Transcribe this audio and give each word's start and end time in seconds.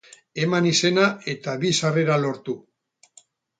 Eman 0.45 0.67
izena 0.69 1.03
eta 1.35 1.55
bi 1.65 1.73
sarrera 1.83 2.19
lortu! 2.25 2.59